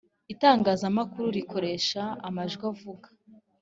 [0.33, 3.07] itangazamakuru rikoresha amajwi avuga